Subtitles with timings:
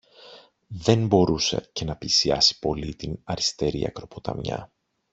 [0.67, 4.71] Δεν μπορούσε και να πλησιάσει πολύ την αριστερή ακροποταμιά